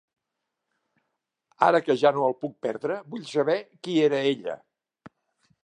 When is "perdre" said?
2.67-2.97